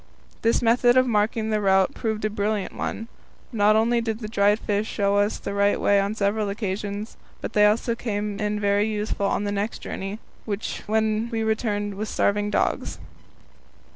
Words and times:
This 0.41 0.63
method 0.63 0.97
of 0.97 1.05
marking 1.05 1.51
the 1.51 1.61
route 1.61 1.93
proved 1.93 2.25
a 2.25 2.29
brilliant 2.31 2.73
one. 2.75 3.07
Not 3.51 3.75
only 3.75 4.01
did 4.01 4.17
the 4.17 4.27
dried 4.27 4.57
fish 4.59 4.87
show 4.87 5.17
us 5.17 5.37
the 5.37 5.53
right 5.53 5.79
way 5.79 5.99
on 5.99 6.15
several 6.15 6.49
occasions, 6.49 7.17
but 7.39 7.53
they 7.53 7.67
also 7.67 7.93
came 7.93 8.39
in 8.39 8.59
very 8.59 8.87
useful 8.87 9.27
on 9.27 9.43
the 9.43 9.51
next 9.51 9.77
journey, 9.77 10.17
when 10.87 11.29
we 11.29 11.43
returned 11.43 11.93
with 11.93 12.09
starving 12.09 12.49
dogs. 12.49 12.97